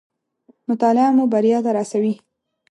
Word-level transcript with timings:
مطالعه 0.69 1.09
مو 1.17 1.23
بريا 1.33 1.57
ته 1.65 1.71
راسوي 1.77 2.13